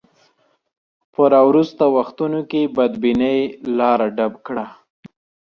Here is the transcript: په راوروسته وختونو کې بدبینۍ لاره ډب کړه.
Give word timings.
په 1.13 1.21
راوروسته 1.33 1.83
وختونو 1.97 2.39
کې 2.49 2.61
بدبینۍ 2.75 3.39
لاره 3.77 4.07
ډب 4.17 4.33
کړه. 4.47 4.65